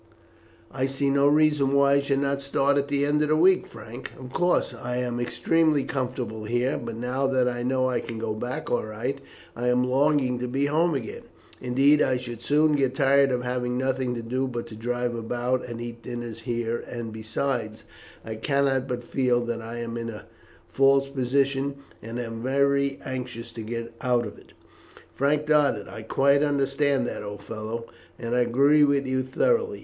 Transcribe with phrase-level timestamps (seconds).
[0.71, 3.67] "I see no reason why I should not start at the end of the week,
[3.67, 4.11] Frank.
[4.19, 8.33] Of course, I am extremely comfortable here; but now that I know I can go
[8.33, 9.19] back all right
[9.55, 11.21] I am longing to be home again.
[11.61, 15.63] Indeed I should soon get tired of having nothing to do but to drive about
[15.63, 17.83] and eat dinners here; and besides,
[18.25, 20.25] I cannot but feel that I am in a
[20.67, 24.53] false position, and am very anxious to get out of it."
[25.13, 25.87] Frank nodded.
[25.87, 27.85] "I quite understand that, old fellow,
[28.17, 29.79] and I agree with you thoroughly.